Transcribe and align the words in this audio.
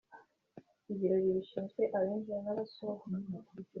ibiro 0.91 1.15
bishinzwe 1.25 1.81
abinjira 1.97 2.39
n’abasohoka 2.45 3.07